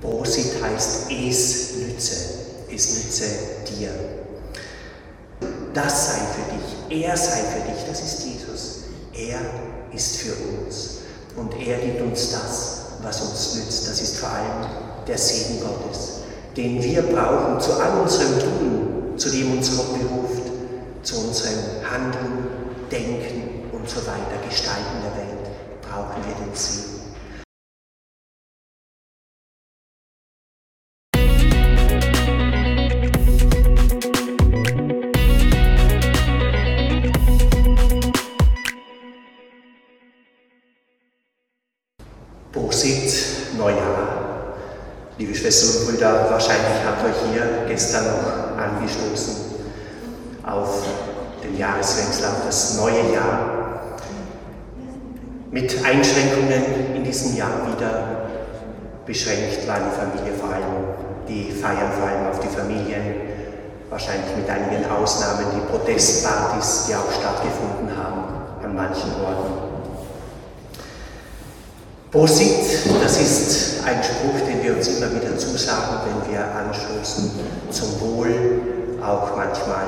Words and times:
Prosit 0.00 0.62
heißt 0.62 1.10
es 1.10 1.76
nütze, 1.76 2.14
es 2.74 2.94
nütze 2.94 3.24
dir. 3.68 3.90
Das 5.74 6.06
sei 6.08 6.20
für 6.34 6.56
dich, 6.56 7.04
er 7.04 7.16
sei 7.16 7.42
für 7.42 7.70
dich, 7.70 7.84
das 7.86 8.00
ist 8.00 8.24
Jesus. 8.24 8.76
Er 9.12 9.40
ist 9.94 10.16
für 10.16 10.32
uns 10.32 10.98
und 11.36 11.54
er 11.60 11.78
gibt 11.78 12.00
uns 12.00 12.30
das, 12.30 12.80
was 13.02 13.20
uns 13.20 13.54
nützt. 13.56 13.88
Das 13.88 14.00
ist 14.00 14.16
vor 14.16 14.30
allem 14.30 14.66
der 15.06 15.18
Segen 15.18 15.60
Gottes, 15.60 16.20
den 16.56 16.82
wir 16.82 17.02
brauchen 17.02 17.60
zu 17.60 17.72
all 17.74 18.00
unserem 18.00 18.38
Tun, 18.38 19.18
zu 19.18 19.30
dem 19.30 19.52
uns 19.52 19.76
Gott 19.76 19.98
beruft, 19.98 20.50
zu 21.02 21.18
unserem 21.26 21.58
Handeln, 21.90 22.46
Denken 22.90 23.70
und 23.72 23.88
so 23.88 24.00
weiter, 24.00 24.44
Gestalten 24.48 25.02
der 25.04 25.16
Welt, 25.16 25.50
brauchen 25.82 26.24
wir 26.26 26.46
den 26.46 26.54
Segen. 26.54 26.99
Prosit, 42.52 43.56
Neujahr. 43.56 44.56
Liebe 45.18 45.32
Schwestern 45.34 45.82
und 45.82 45.88
Brüder, 45.88 46.26
wahrscheinlich 46.30 46.82
habt 46.84 47.02
ihr 47.02 47.10
euch 47.10 47.32
hier 47.32 47.48
gestern 47.68 48.06
noch 48.06 48.58
angestoßen 48.58 49.36
auf 50.44 50.82
den 51.44 51.56
Jahreswechsel, 51.56 52.26
auf 52.26 52.44
das 52.44 52.76
neue 52.76 53.12
Jahr. 53.14 53.92
Mit 55.52 55.76
Einschränkungen 55.84 56.96
in 56.96 57.04
diesem 57.04 57.36
Jahr 57.36 57.68
wieder 57.72 58.26
beschränkt 59.06 59.68
war 59.68 59.78
die 59.78 59.96
Familie 59.96 60.36
vor 60.36 60.48
allem, 60.48 61.28
die 61.28 61.52
Feiern 61.52 61.92
vor 61.92 62.08
allem 62.08 62.26
auf 62.30 62.40
die 62.40 62.48
Familien, 62.48 63.14
wahrscheinlich 63.90 64.34
mit 64.36 64.50
einigen 64.50 64.90
Ausnahmen, 64.90 65.46
die 65.54 65.70
Protestpartys, 65.70 66.86
die 66.88 66.96
auch 66.96 67.12
stattgefunden 67.12 67.96
haben 67.96 68.24
an 68.64 68.74
manchen 68.74 69.12
Orten. 69.24 69.69
Prosit, 72.10 72.90
das 73.00 73.18
ist 73.18 73.84
ein 73.86 74.02
Spruch, 74.02 74.44
den 74.44 74.64
wir 74.64 74.74
uns 74.76 74.88
immer 74.88 75.14
wieder 75.14 75.38
zusagen, 75.38 75.96
wenn 76.06 76.32
wir 76.32 76.40
anstoßen 76.44 77.30
zum 77.70 78.00
Wohl, 78.00 78.62
auch 79.00 79.36
manchmal, 79.36 79.84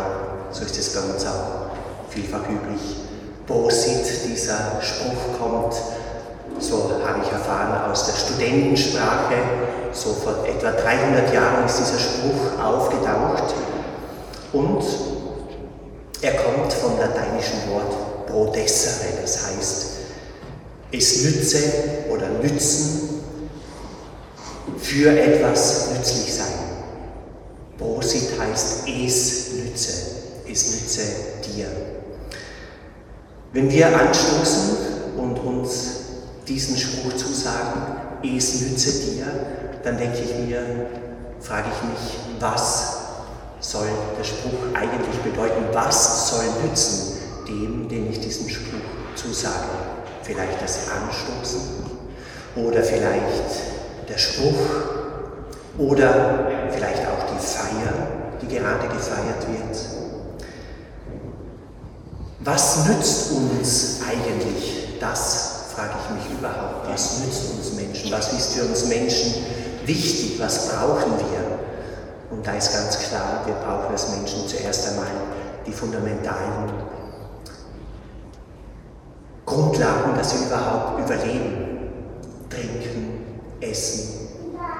so 0.52 0.64
ist 0.64 0.78
es 0.78 0.94
bei 0.94 1.00
uns 1.00 1.26
auch 1.26 1.72
vielfach 2.10 2.48
üblich. 2.48 2.98
Prosit, 3.44 4.06
dieser 4.24 4.80
Spruch 4.80 5.36
kommt, 5.36 5.74
so 6.60 6.92
habe 7.04 7.24
ich 7.24 7.32
erfahren, 7.32 7.90
aus 7.90 8.06
der 8.06 8.12
Studentensprache, 8.12 9.34
so 9.92 10.10
vor 10.12 10.46
etwa 10.46 10.70
300 10.70 11.34
Jahren 11.34 11.66
ist 11.66 11.80
dieser 11.80 11.98
Spruch 11.98 12.64
aufgetaucht. 12.64 13.52
Und 14.52 14.84
er 16.20 16.34
kommt 16.34 16.72
vom 16.72 17.00
lateinischen 17.00 17.68
Wort 17.68 18.28
prodessere, 18.28 19.08
das 19.20 19.44
heißt 19.44 20.01
es 20.92 21.24
nütze 21.24 21.58
oder 22.10 22.28
nützen, 22.42 23.22
für 24.78 25.18
etwas 25.18 25.90
nützlich 25.92 26.34
sein. 26.34 26.52
Prosit 27.78 28.38
heißt 28.38 28.86
es 28.86 29.52
nütze, 29.52 29.92
es 30.50 30.72
nütze 30.72 31.02
dir. 31.46 31.66
Wenn 33.52 33.70
wir 33.70 33.98
anstoßen 33.98 34.76
und 35.16 35.38
uns 35.38 35.72
diesen 36.46 36.76
Spruch 36.76 37.14
zusagen, 37.16 37.82
es 38.22 38.60
nütze 38.60 38.92
dir, 39.10 39.26
dann 39.82 39.98
denke 39.98 40.18
ich 40.18 40.46
mir, 40.46 40.62
frage 41.40 41.68
ich 41.68 41.88
mich, 41.88 42.18
was 42.38 42.96
soll 43.60 43.88
der 44.18 44.24
Spruch 44.24 44.74
eigentlich 44.74 45.16
bedeuten? 45.22 45.64
Was 45.72 46.30
soll 46.30 46.44
nützen 46.64 47.18
dem, 47.48 47.88
den 47.88 48.10
ich 48.10 48.20
diesen 48.20 48.48
Spruch 48.48 48.80
zusage? 49.14 50.01
Vielleicht 50.22 50.62
das 50.62 50.88
Anstoßen 50.90 51.60
oder 52.56 52.82
vielleicht 52.82 54.08
der 54.08 54.18
Spruch 54.18 54.60
oder 55.78 56.68
vielleicht 56.70 57.02
auch 57.06 57.34
die 57.34 57.44
Feier, 57.44 57.92
die 58.40 58.48
gerade 58.48 58.88
gefeiert 58.88 59.46
wird. 59.48 59.76
Was 62.40 62.86
nützt 62.86 63.32
uns 63.32 64.00
eigentlich 64.08 64.98
das, 65.00 65.66
frage 65.74 65.94
ich 66.02 66.16
mich 66.16 66.38
überhaupt, 66.38 66.88
was 66.90 67.20
nützt 67.20 67.52
uns 67.54 67.72
Menschen, 67.74 68.10
was 68.12 68.32
ist 68.32 68.52
für 68.52 68.64
uns 68.64 68.86
Menschen 68.86 69.44
wichtig, 69.86 70.40
was 70.40 70.68
brauchen 70.68 71.12
wir? 71.18 71.58
Und 72.30 72.46
da 72.46 72.54
ist 72.56 72.72
ganz 72.72 72.98
klar, 72.98 73.42
wir 73.46 73.54
brauchen 73.54 73.92
als 73.92 74.08
Menschen 74.08 74.48
zuerst 74.48 74.88
einmal 74.88 75.06
die 75.66 75.72
fundamentalen 75.72 76.72
Grundlagen, 79.44 80.16
dass 80.16 80.34
wir 80.34 80.46
überhaupt 80.46 81.00
überleben. 81.00 81.68
Trinken, 82.48 83.22
essen, 83.60 84.28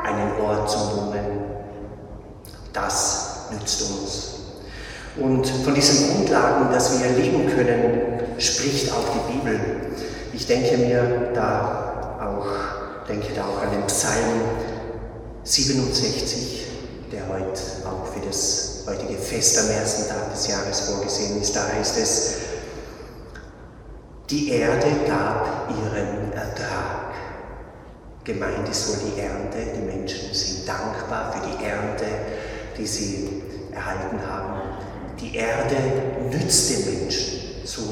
einen 0.05 0.41
Ort 0.41 0.71
zum 0.71 0.81
Wohnen. 0.97 1.43
Das 2.73 3.49
nützt 3.51 3.83
uns. 3.83 4.29
Und 5.17 5.47
von 5.47 5.75
diesen 5.75 6.15
Grundlagen, 6.15 6.73
dass 6.73 6.99
wir 6.99 7.11
leben 7.11 7.49
können, 7.55 8.39
spricht 8.39 8.91
auch 8.93 9.05
die 9.15 9.33
Bibel. 9.33 9.61
Ich 10.33 10.47
denke 10.47 10.79
mir 10.79 11.33
da 11.35 12.19
auch, 12.21 13.07
denke 13.09 13.35
da 13.35 13.43
auch 13.43 13.63
an 13.63 13.73
den 13.73 13.87
Psalm 13.87 14.41
67, 15.45 16.67
der 17.13 17.29
heute 17.29 17.61
auch 17.85 18.07
für 18.13 18.27
das 18.27 18.85
heutige 18.87 19.19
Fest 19.19 19.59
am 19.59 19.71
ersten 19.71 20.09
Tag 20.09 20.33
des 20.33 20.49
Jahres 20.49 20.81
vorgesehen 20.81 21.41
ist. 21.41 21.55
Da 21.55 21.67
heißt 21.69 21.99
es, 21.99 22.35
die 24.31 24.51
Erde 24.51 24.89
gab 25.07 25.69
ihren 25.71 26.33
Ertrag. 26.33 27.13
Gemeint 28.25 28.69
ist 28.69 28.89
wohl 28.89 29.11
die 29.11 29.21
Ernte. 29.21 29.59
Die 29.77 29.81
Menschen 29.81 30.33
sind 30.33 30.67
dankbar 30.67 31.33
für 31.33 31.47
die 31.47 31.65
Ernte, 31.65 32.05
die 32.79 32.87
sie 32.87 33.43
erhalten 33.73 34.19
haben. 34.27 34.61
Die 35.21 35.35
Erde 35.35 35.77
nützt 36.31 36.71
den 36.71 37.01
Menschen. 37.01 37.41
So 37.65 37.83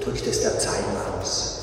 drückt 0.00 0.26
es 0.26 0.42
der 0.42 0.50
Psalm 0.50 0.84
aus. 1.18 1.60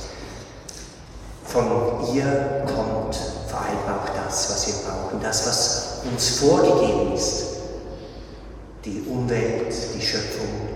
Von 1.43 2.13
ihr 2.13 2.65
kommt 2.65 3.15
vor 3.47 3.59
allem 3.59 3.99
auch 3.99 4.09
das, 4.25 4.49
was 4.49 4.67
wir 4.67 4.89
brauchen, 4.89 5.19
das, 5.21 5.47
was 5.47 6.01
uns 6.11 6.39
vorgegeben 6.39 7.13
ist. 7.13 7.43
Die 8.83 9.03
Umwelt, 9.09 9.73
die 9.95 10.01
Schöpfung, 10.01 10.69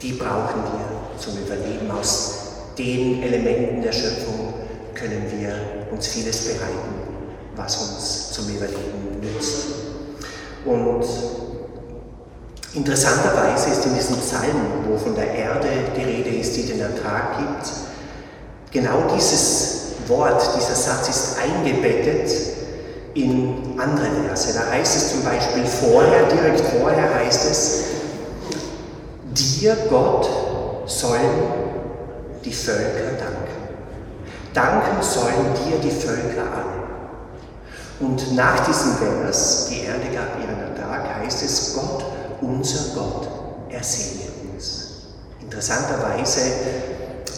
die 0.00 0.12
brauchen 0.12 0.62
wir 0.62 1.18
zum 1.18 1.36
Überleben 1.38 1.90
aus 1.90 2.45
den 2.78 3.22
Elementen 3.22 3.82
der 3.82 3.92
Schöpfung 3.92 4.54
können 4.94 5.24
wir 5.38 5.54
uns 5.92 6.08
vieles 6.08 6.44
bereiten, 6.44 6.94
was 7.54 7.76
uns 7.76 8.32
zum 8.32 8.48
Überleben 8.48 9.20
nützt. 9.20 9.66
Und 10.64 11.04
interessanterweise 12.74 13.70
ist 13.70 13.86
in 13.86 13.94
diesem 13.94 14.16
Psalm, 14.16 14.84
wo 14.88 14.96
von 14.98 15.14
der 15.14 15.32
Erde 15.32 15.68
die 15.96 16.02
Rede 16.02 16.30
ist, 16.30 16.56
die 16.56 16.66
den 16.66 16.80
Ertrag 16.80 17.38
gibt, 17.38 17.72
genau 18.72 19.14
dieses 19.14 19.76
Wort, 20.08 20.42
dieser 20.56 20.74
Satz 20.74 21.08
ist 21.08 21.36
eingebettet 21.38 22.30
in 23.14 23.78
andere 23.78 24.08
Verse. 24.26 24.52
Da 24.52 24.70
heißt 24.70 24.96
es 24.96 25.10
zum 25.12 25.24
Beispiel 25.24 25.64
vorher, 25.64 26.24
direkt 26.28 26.60
vorher 26.60 27.14
heißt 27.14 27.50
es, 27.50 27.84
dir 29.34 29.76
Gott 29.88 30.28
sollen 30.86 31.65
die 32.46 32.52
Völker 32.52 33.18
danken. 33.18 33.56
Danken 34.54 35.02
sollen 35.02 35.52
dir 35.66 35.78
die 35.82 35.90
Völker 35.90 36.42
alle. 36.42 36.86
Und 37.98 38.36
nach 38.36 38.64
diesem 38.66 38.94
Vers, 38.96 39.68
die 39.68 39.80
Erde 39.80 40.06
gab 40.14 40.40
ihren 40.40 40.60
Ertrag, 40.60 41.22
heißt 41.22 41.42
es, 41.42 41.74
Gott, 41.74 42.04
unser 42.40 42.94
Gott, 42.94 43.28
ersegne 43.70 44.26
uns. 44.52 45.06
Interessanterweise 45.42 46.40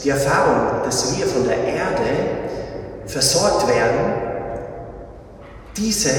die 0.05 0.11
Erfahrung, 0.11 0.85
dass 0.85 1.17
wir 1.17 1.27
von 1.27 1.45
der 1.47 1.65
Erde 1.65 3.07
versorgt 3.07 3.67
werden, 3.67 4.13
diese 5.77 6.11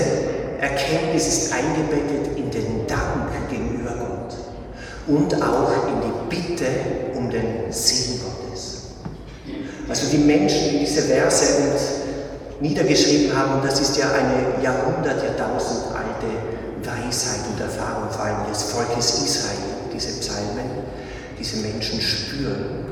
Erkenntnis 0.59 1.27
ist 1.27 1.53
eingebettet 1.53 2.38
in 2.38 2.50
den 2.50 2.88
Dank 2.88 3.50
gegenüber 3.50 3.91
Gott 3.91 4.36
und 5.07 5.41
auch 5.41 5.71
in 5.88 6.01
die 6.01 6.36
Bitte 6.36 6.68
um 7.15 7.30
den 7.30 7.71
Segen. 7.71 8.19
Also 9.89 10.07
die 10.12 10.19
Menschen, 10.19 10.69
die 10.69 10.80
diese 10.80 11.01
Verse 11.01 11.45
niedergeschrieben 12.62 13.36
haben, 13.36 13.56
und 13.56 13.65
das 13.65 13.81
ist 13.81 13.97
ja 13.97 14.12
eine 14.12 14.63
Jahrhundert, 14.63 15.24
Jahrtausend 15.24 15.86
alte 15.95 16.88
Weisheit 16.88 17.41
und 17.51 17.59
Erfahrung, 17.59 18.09
vor 18.12 18.25
allem 18.25 18.47
des 18.50 18.63
Volkes 18.63 19.24
Israel, 19.24 19.57
diese 19.91 20.19
Psalmen, 20.19 20.69
diese 21.39 21.57
Menschen 21.57 22.00
spüren, 22.00 22.86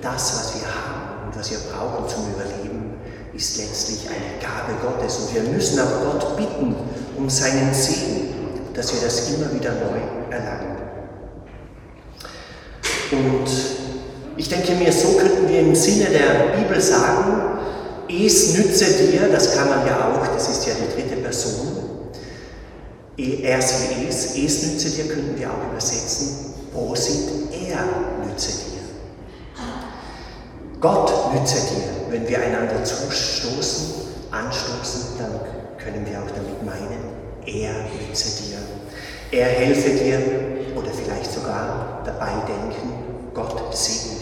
das, 0.00 0.34
was 0.34 0.54
wir 0.54 0.68
haben 0.68 1.26
und 1.26 1.36
was 1.36 1.50
wir 1.50 1.58
brauchen 1.72 2.08
zum 2.08 2.32
Überleben, 2.32 2.94
ist 3.34 3.58
letztlich 3.58 4.08
eine 4.08 4.40
Gabe 4.40 4.78
Gottes. 4.80 5.16
Und 5.18 5.34
wir 5.34 5.42
müssen 5.52 5.80
auch 5.80 6.12
Gott 6.12 6.36
bitten 6.36 6.76
um 7.16 7.28
seinen 7.28 7.74
Segen, 7.74 8.34
dass 8.72 8.94
wir 8.94 9.00
das 9.00 9.30
immer 9.30 9.52
wieder 9.52 9.72
neu 9.72 10.30
erlangen. 10.30 10.76
Und 13.10 13.85
ich 14.36 14.48
denke 14.48 14.72
mir, 14.74 14.92
so 14.92 15.12
könnten 15.12 15.48
wir 15.48 15.60
im 15.60 15.74
Sinne 15.74 16.06
der 16.10 16.56
Bibel 16.58 16.80
sagen, 16.80 17.42
es 18.08 18.56
nütze 18.56 18.84
dir, 18.84 19.28
das 19.32 19.54
kann 19.56 19.68
man 19.68 19.86
ja 19.86 20.12
auch, 20.12 20.26
das 20.34 20.48
ist 20.48 20.66
ja 20.66 20.74
die 20.74 20.94
dritte 20.94 21.16
Person, 21.22 21.76
er 23.18 23.62
sie 23.62 24.06
es, 24.08 24.36
es 24.36 24.62
nütze 24.62 24.90
dir 24.90 25.08
könnten 25.08 25.38
wir 25.38 25.50
auch 25.50 25.72
übersetzen, 25.72 26.54
Prosit, 26.72 27.28
er 27.50 28.26
nütze 28.26 28.52
dir. 28.52 28.66
Gott 30.80 31.32
nütze 31.34 31.56
dir, 31.56 32.10
wenn 32.10 32.28
wir 32.28 32.38
einander 32.38 32.84
zustoßen, 32.84 33.86
anstoßen, 34.30 35.18
dann 35.18 35.40
können 35.78 36.06
wir 36.06 36.18
auch 36.18 36.30
damit 36.30 36.62
meinen, 36.62 37.16
er 37.46 37.72
nütze 37.84 38.42
dir. 38.42 38.58
Er 39.30 39.46
helfe 39.46 39.90
dir 39.90 40.20
oder 40.76 40.90
vielleicht 40.90 41.32
sogar 41.32 42.02
dabei 42.04 42.32
denken, 42.46 42.92
Gott 43.34 43.74
segne. 43.74 44.15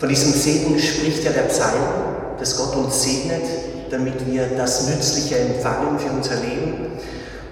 Von 0.00 0.08
diesem 0.08 0.32
Segen 0.32 0.78
spricht 0.78 1.24
ja 1.24 1.30
der 1.30 1.42
Psalm, 1.42 1.78
dass 2.38 2.56
Gott 2.56 2.74
uns 2.74 3.02
segnet, 3.02 3.42
damit 3.90 4.26
wir 4.26 4.46
das 4.56 4.88
Nützliche 4.88 5.38
empfangen 5.38 5.98
für 5.98 6.10
unser 6.10 6.36
Leben. 6.36 6.92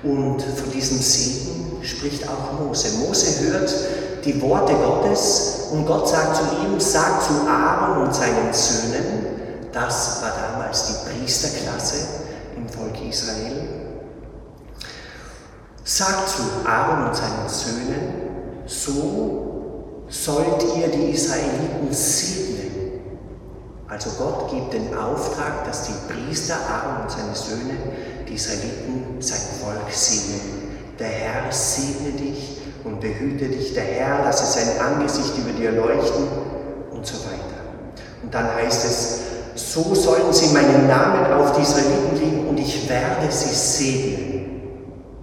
Und 0.03 0.41
von 0.41 0.71
diesem 0.73 0.99
Segen 0.99 1.77
spricht 1.83 2.27
auch 2.27 2.59
Mose. 2.59 2.89
Mose 3.01 3.51
hört 3.51 3.71
die 4.25 4.41
Worte 4.41 4.73
Gottes 4.73 5.69
und 5.73 5.85
Gott 5.87 6.09
sagt 6.09 6.37
zu 6.37 6.43
ihm, 6.65 6.81
sagt 6.81 7.25
zu 7.25 7.47
Aaron 7.47 8.07
und 8.07 8.15
seinen 8.15 8.51
Söhnen, 8.53 9.27
das 9.71 10.23
war 10.23 10.33
damals 10.51 10.87
die 10.87 11.11
Priesterklasse 11.11 11.97
im 12.57 12.67
Volk 12.67 12.95
Israel, 13.07 13.69
sagt 15.85 16.31
zu 16.31 16.43
Aaron 16.67 17.09
und 17.09 17.15
seinen 17.15 17.47
Söhnen, 17.47 18.65
so 18.67 19.48
sollt 20.09 20.65
ihr 20.77 20.89
die 20.89 21.11
Israeliten 21.11 21.93
segnen 21.93 22.59
also 23.89 24.11
Gott 24.19 24.51
gibt 24.51 24.75
den 24.75 24.95
Auftrag, 24.95 25.65
dass 25.65 25.87
die 25.87 26.13
Priester, 26.13 26.55
Aaron 26.55 27.05
und 27.05 27.11
seine 27.11 27.35
Söhne, 27.35 27.75
die 28.29 28.35
Israeliten, 28.35 29.17
sein 29.19 29.41
Volk 29.63 29.91
segnen. 29.91 30.77
Der 30.99 31.09
Herr 31.09 31.51
segne 31.51 32.13
dich 32.13 32.59
und 32.85 33.01
behüte 33.01 33.47
dich. 33.47 33.73
Der 33.73 33.85
Herr 33.85 34.25
lasse 34.25 34.45
sein 34.45 34.79
Angesicht 34.79 35.39
über 35.39 35.53
dir 35.53 35.73
leuchten 35.73 36.29
und 36.91 37.07
so 37.07 37.15
weiter. 37.25 37.63
Und 38.23 38.35
dann 38.35 38.55
heißt 38.55 38.85
es, 38.85 39.21
so 39.55 39.95
sollen 39.95 40.33
sie 40.33 40.53
meinen 40.53 40.87
Namen 40.87 41.33
auf 41.33 41.53
die 41.53 41.63
Israeliten 41.63 42.21
legen 42.21 42.49
und 42.49 42.59
ich 42.59 42.89
werde 42.91 43.33
sie 43.33 43.55
segnen. 43.55 44.61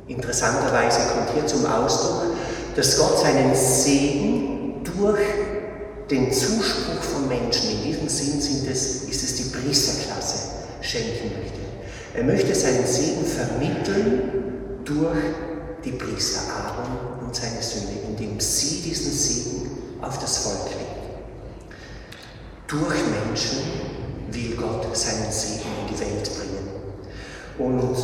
Interessanterweise 0.07 1.01
kommt 1.13 1.29
hier 1.35 1.45
zum 1.45 1.67
Ausdruck, 1.67 2.35
dass 2.75 2.97
Gott 2.97 3.19
seinen 3.19 3.55
Segen 3.55 4.34
durch 4.97 5.19
den 6.09 6.31
Zuspruch 6.31 7.01
von 7.01 7.27
Menschen, 7.27 7.71
in 7.71 7.83
diesem 7.83 8.07
Sinn 8.07 8.39
sind 8.39 8.69
es, 8.69 9.03
ist 9.03 9.23
es 9.23 9.35
die 9.35 9.57
Priesterklasse, 9.57 10.49
schenken 10.81 11.31
möchte. 11.39 11.59
Er 12.13 12.23
möchte 12.23 12.53
seinen 12.53 12.85
Segen 12.85 13.25
vermitteln 13.25 14.81
durch 14.85 15.17
die 15.83 15.91
Priester 15.91 16.41
Aaron 16.53 17.25
und 17.25 17.35
seine 17.35 17.61
Söhne, 17.61 17.97
indem 18.07 18.39
sie 18.39 18.81
diesen 18.81 19.11
Segen 19.11 19.69
auf 20.01 20.19
das 20.19 20.37
Volk 20.39 20.69
legen. 20.69 20.85
Durch 22.67 22.95
Menschen 23.25 23.57
will 24.31 24.55
Gott 24.55 24.95
seinen 24.95 25.31
Segen 25.31 25.65
in 25.81 25.93
die 25.93 25.99
Welt 25.99 26.29
bringen. 26.37 26.67
Und 27.57 27.97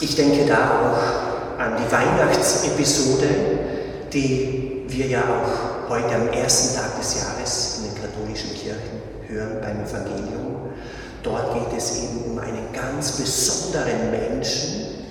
ich 0.00 0.14
denke 0.14 0.46
da 0.46 0.80
auch 0.80 1.60
an 1.60 1.76
die 1.76 1.92
Weihnachtsepisode, 1.92 3.28
die 4.12 4.84
wir 4.88 5.06
ja 5.06 5.22
auch 5.22 5.71
heute 5.88 6.14
am 6.14 6.28
ersten 6.28 6.76
Tag 6.76 6.98
des 6.98 7.16
Jahres 7.16 7.78
in 7.78 7.92
den 7.92 8.02
katholischen 8.02 8.54
Kirchen 8.54 9.02
hören 9.28 9.60
beim 9.60 9.84
Evangelium. 9.84 10.72
Dort 11.22 11.54
geht 11.54 11.78
es 11.78 11.98
eben 11.98 12.32
um 12.32 12.38
einen 12.38 12.72
ganz 12.72 13.12
besonderen 13.12 14.10
Menschen, 14.10 15.06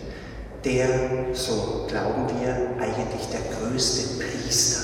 der, 0.64 0.88
so 1.34 1.86
glauben 1.88 2.28
wir, 2.40 2.84
eigentlich 2.84 3.28
der 3.32 3.42
größte 3.58 4.24
Priester 4.24 4.82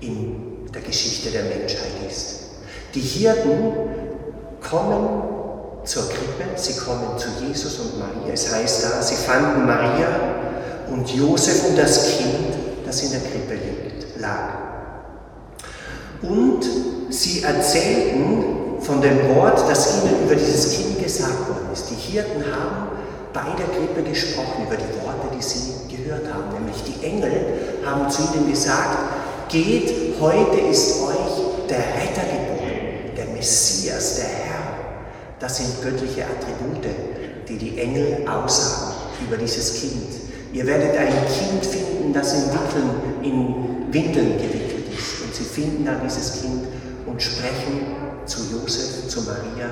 in 0.00 0.66
der 0.72 0.82
Geschichte 0.82 1.30
der 1.30 1.44
Menschheit 1.44 1.92
ist. 2.08 2.40
Die 2.94 3.00
Hirten 3.00 3.72
kommen 4.60 5.22
zur 5.84 6.08
Krippe, 6.08 6.44
sie 6.56 6.78
kommen 6.78 7.18
zu 7.18 7.28
Jesus 7.44 7.78
und 7.78 7.98
Maria. 7.98 8.32
Es 8.32 8.52
heißt 8.52 8.84
da, 8.84 9.02
sie 9.02 9.16
fanden 9.16 9.66
Maria 9.66 10.08
und 10.90 11.08
Josef 11.14 11.68
und 11.68 11.78
das 11.78 12.16
Kind, 12.16 12.54
das 12.84 13.02
in 13.02 13.10
der 13.12 13.20
Krippe 13.20 13.54
liegt, 13.54 14.20
lag. 14.20 14.59
Und 16.22 16.60
sie 17.10 17.42
erzählten 17.42 18.80
von 18.80 19.00
dem 19.00 19.34
Wort, 19.34 19.58
das 19.68 20.02
ihnen 20.02 20.24
über 20.24 20.34
dieses 20.34 20.76
Kind 20.76 21.02
gesagt 21.02 21.48
worden 21.48 21.68
ist. 21.72 21.90
Die 21.90 21.94
Hirten 21.94 22.44
haben 22.44 22.88
bei 23.32 23.46
der 23.56 23.66
Krippe 23.66 24.02
gesprochen 24.08 24.66
über 24.66 24.76
die 24.76 25.04
Worte, 25.04 25.34
die 25.36 25.42
sie 25.42 25.96
gehört 25.96 26.32
haben. 26.32 26.52
Nämlich 26.52 26.82
die 26.84 27.04
Engel 27.04 27.80
haben 27.84 28.10
zu 28.10 28.22
ihnen 28.22 28.50
gesagt, 28.50 28.98
geht, 29.48 30.20
heute 30.20 30.60
ist 30.60 31.02
euch 31.02 31.68
der 31.68 31.78
Retter 31.78 32.26
geboren, 32.28 33.14
der 33.16 33.26
Messias, 33.34 34.16
der 34.16 34.24
Herr. 34.24 34.60
Das 35.38 35.56
sind 35.56 35.82
göttliche 35.82 36.24
Attribute, 36.24 36.86
die 37.48 37.56
die 37.56 37.78
Engel 37.78 38.26
aussagen 38.28 38.94
über 39.26 39.36
dieses 39.36 39.80
Kind. 39.80 40.20
Ihr 40.52 40.66
werdet 40.66 40.96
ein 40.98 41.08
Kind 41.08 41.64
finden, 41.64 42.12
das 42.12 42.34
in 42.34 42.42
Windeln, 42.50 42.90
in 43.22 43.92
Windeln 43.92 44.36
gewickelt 44.38 44.69
finden 45.54 45.84
dann 45.84 46.00
dieses 46.02 46.40
Kind 46.40 46.66
und 47.06 47.20
sprechen 47.20 47.96
zu 48.26 48.40
Josef, 48.52 49.08
zu 49.08 49.22
Maria 49.22 49.68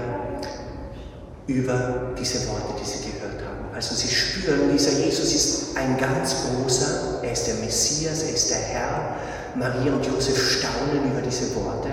über 1.47 2.13
diese 2.19 2.47
Worte, 2.49 2.75
die 2.81 2.87
sie 2.87 3.11
gehört 3.11 3.41
haben. 3.43 3.75
Also 3.75 3.95
sie 3.95 4.09
spüren, 4.09 4.71
dieser 4.73 4.99
Jesus 4.99 5.35
ist 5.35 5.77
ein 5.77 5.97
ganz 5.97 6.35
großer, 6.43 7.23
er 7.23 7.33
ist 7.33 7.47
der 7.47 7.55
Messias, 7.57 8.23
er 8.25 8.35
ist 8.35 8.51
der 8.51 8.59
Herr. 8.59 9.17
Maria 9.55 9.93
und 9.93 10.05
Josef 10.05 10.39
staunen 10.39 11.11
über 11.11 11.23
diese 11.23 11.55
Worte. 11.57 11.89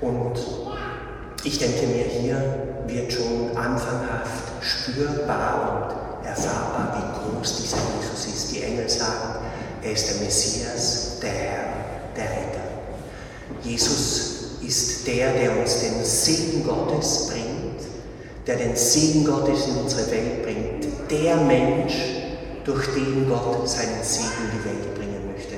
Und 0.00 0.38
ich 1.44 1.58
denke 1.58 1.86
mir, 1.86 2.04
hier 2.04 2.42
wird 2.86 3.12
schon 3.12 3.56
anfanghaft 3.56 4.48
spürbar 4.60 5.92
und 6.22 6.26
erfahrbar, 6.26 6.96
wie 6.96 7.36
groß 7.36 7.62
dieser 7.62 7.76
Jesus 8.00 8.26
ist. 8.26 8.52
Die 8.52 8.62
Engel 8.62 8.88
sagen, 8.88 9.44
er 9.82 9.92
ist 9.92 10.08
der 10.08 10.24
Messias, 10.24 11.18
der 11.20 11.30
Herr, 11.30 11.64
der 12.18 12.26
Retter. 12.26 12.68
Jesus 13.62 14.58
ist 14.66 15.06
der, 15.06 15.32
der 15.32 15.58
uns 15.58 15.80
den 15.80 16.04
Segen 16.04 16.66
Gottes 16.66 17.28
bringt, 17.28 17.80
der 18.46 18.56
den 18.56 18.76
Segen 18.76 19.24
Gottes 19.24 19.66
in 19.68 19.76
unsere 19.76 20.10
Welt 20.10 20.42
bringt. 20.42 21.10
Der 21.10 21.36
Mensch, 21.36 21.94
durch 22.64 22.86
den 22.88 23.26
Gott 23.28 23.66
seinen 23.66 24.02
Segen 24.02 24.28
in 24.44 24.58
die 24.58 24.64
Welt 24.64 24.94
bringen 24.94 25.32
möchte. 25.32 25.54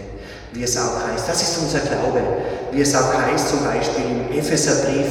Wie 0.52 0.62
es 0.62 0.76
auch 0.76 1.08
heißt, 1.08 1.28
das 1.28 1.42
ist 1.42 1.58
unser 1.58 1.80
Glaube. 1.80 2.22
Wie 2.70 2.80
es 2.80 2.94
auch 2.94 3.12
heißt, 3.12 3.48
zum 3.48 3.64
Beispiel 3.64 4.04
im 4.04 4.38
Epheserbrief, 4.38 5.08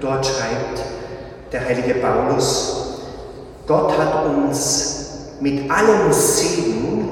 dort 0.00 0.24
schreibt 0.24 0.80
der 1.50 1.64
heilige 1.64 1.94
Paulus, 1.94 2.76
Gott 3.66 3.98
hat 3.98 4.26
uns 4.26 4.96
mit 5.40 5.68
allem 5.68 6.12
Segen 6.12 7.08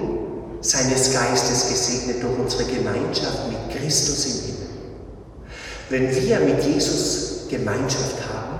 seines 0.60 1.12
Geistes 1.12 1.68
gesegnet 1.68 2.22
durch 2.22 2.38
unsere 2.38 2.64
Gemeinschaft 2.64 3.48
mit 3.48 3.76
Christus 3.76 4.26
im 4.26 4.32
Himmel. 4.32 4.68
Wenn 5.90 6.14
wir 6.14 6.40
mit 6.40 6.64
Jesus 6.64 7.46
Gemeinschaft 7.48 8.16
haben, 8.32 8.58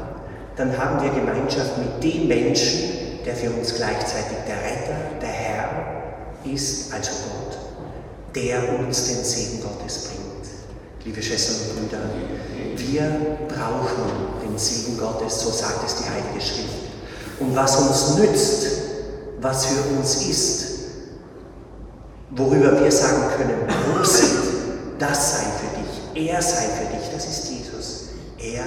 dann 0.57 0.76
haben 0.76 1.02
wir 1.02 1.11
Gemeinschaft 1.11 1.73
mit 1.78 2.02
dem 2.02 2.28
Menschen, 2.28 3.25
der 3.25 3.35
für 3.35 3.50
uns 3.50 3.75
gleichzeitig 3.75 4.38
der 4.47 4.57
Retter, 4.57 5.21
der 5.21 5.28
Herr 5.28 5.69
ist, 6.45 6.93
also 6.93 7.11
Gott, 7.11 7.59
der 8.35 8.78
uns 8.78 9.07
den 9.07 9.25
Segen 9.25 9.62
Gottes 9.62 10.05
bringt. 10.05 11.05
Liebe 11.05 11.23
Schwestern 11.23 11.57
und 11.71 11.90
Brüder, 11.90 12.05
wir 12.76 13.38
brauchen 13.49 14.43
den 14.43 14.59
Segen 14.59 14.99
Gottes, 14.99 15.40
so 15.40 15.50
sagt 15.50 15.87
es 15.87 15.97
die 15.97 16.09
Heilige 16.09 16.40
Schrift. 16.40 16.88
Und 17.40 17.55
was 17.55 17.76
uns 17.76 18.19
nützt, 18.19 18.67
was 19.40 19.67
für 19.67 19.97
uns 19.97 20.26
ist, 20.26 20.67
worüber 22.30 22.80
wir 22.82 22.92
sagen 22.92 23.25
können, 23.37 24.04
sind, 24.04 24.38
das 24.99 25.32
sei 25.32 25.44
für 25.44 25.80
dich, 25.80 26.28
er 26.28 26.42
sei 26.42 26.62
für 26.62 26.97
dich 26.97 26.99
das 27.18 27.26
ist 27.26 27.50
Jesus. 27.50 28.04
Er 28.38 28.64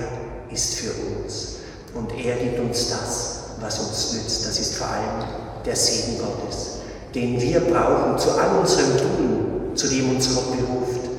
ist 0.52 0.76
für 0.76 0.92
uns. 0.92 1.56
Und 1.94 2.12
er 2.18 2.36
gibt 2.36 2.60
uns 2.60 2.90
das, 2.90 3.40
was 3.62 3.80
uns 3.80 4.14
nützt. 4.14 4.46
Das 4.46 4.60
ist 4.60 4.76
vor 4.76 4.88
allem 4.88 5.26
der 5.66 5.76
Segen 5.76 6.18
Gottes, 6.18 6.80
den 7.16 7.40
wir 7.40 7.62
brauchen 7.62 8.18
zu 8.20 8.32
all 8.32 8.60
unserem 8.60 8.98
Tun, 8.98 9.72
zu 9.74 9.88
dem 9.88 10.16
uns 10.16 10.36
Gott 10.36 10.52
beruft, 10.52 11.10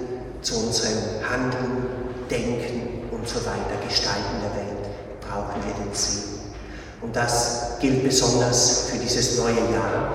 zu 0.43 0.59
unserem 0.59 0.99
Handeln, 1.27 1.87
Denken 2.31 3.09
und 3.11 3.27
so 3.27 3.37
weiter, 3.47 3.81
Gestalten 3.87 4.41
der 4.43 4.55
Welt, 4.57 4.91
brauchen 5.21 5.63
wir 5.65 5.85
den 5.85 5.95
Segen. 5.95 6.41
Und 7.01 7.17
das 7.17 7.79
gilt 7.81 8.05
besonders 8.05 8.91
für 8.91 8.99
dieses 8.99 9.39
neue 9.39 9.73
Jahr. 9.73 10.13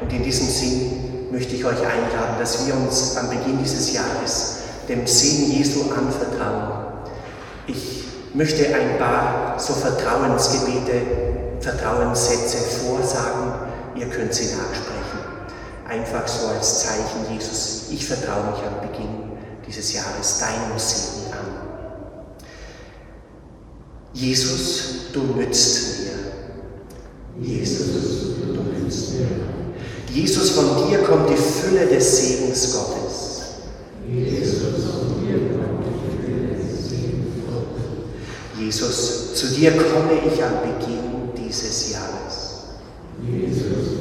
Und 0.00 0.12
in 0.12 0.22
diesem 0.22 0.46
Sinn 0.46 1.09
möchte 1.30 1.54
ich 1.54 1.64
euch 1.64 1.80
einladen, 1.80 2.36
dass 2.38 2.66
wir 2.66 2.74
uns 2.74 3.16
am 3.16 3.28
Beginn 3.30 3.58
dieses 3.62 3.92
Jahres 3.92 4.58
dem 4.88 5.06
Segen 5.06 5.52
Jesu 5.52 5.90
anvertrauen. 5.90 7.04
Ich 7.66 8.04
möchte 8.34 8.66
ein 8.74 8.98
paar 8.98 9.58
so 9.58 9.72
Vertrauensgebete, 9.74 11.60
Vertrauenssätze 11.60 12.58
vorsagen. 12.58 13.52
Ihr 13.94 14.06
könnt 14.06 14.34
sie 14.34 14.46
nachsprechen. 14.46 15.20
Einfach 15.88 16.26
so 16.26 16.48
als 16.48 16.80
Zeichen, 16.80 17.32
Jesus, 17.32 17.86
ich 17.90 18.04
vertraue 18.06 18.50
mich 18.50 18.60
am 18.60 18.88
Beginn 18.88 19.32
dieses 19.66 19.92
Jahres 19.92 20.40
deinem 20.40 20.78
Segen 20.78 21.32
an. 21.32 22.40
Jesus, 24.12 25.12
du 25.12 25.22
nützt 25.22 26.00
mir. 26.00 27.46
Jesus, 27.46 27.86
du 28.52 28.62
nützt 28.62 29.14
mir. 29.14 29.59
Jesus, 30.12 30.50
von 30.50 30.88
dir 30.88 30.98
kommt 30.98 31.30
die 31.30 31.36
Fülle 31.36 31.86
des 31.86 32.16
Segens 32.16 32.72
Gottes. 32.72 33.40
Jesus, 38.58 39.34
zu 39.34 39.46
dir 39.48 39.70
komme 39.72 40.12
ich 40.26 40.42
am 40.42 40.54
Beginn 40.62 41.30
dieses 41.36 41.92
Jahres. 41.92 42.64
Jesus, 43.24 44.00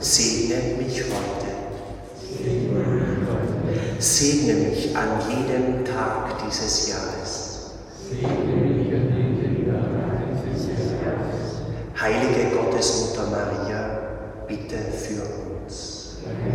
Segne 0.00 0.76
mich 0.78 1.02
heute. 1.02 1.50
Segne 3.98 4.54
mich 4.54 4.94
an 4.94 5.08
jedem 5.30 5.84
Tag 5.84 6.46
dieses 6.46 6.88
Jahres. 6.88 7.70
Heilige 11.98 12.44
Gottesmutter 14.74 15.44
Maria, 16.24 16.42
bitte 16.42 16.53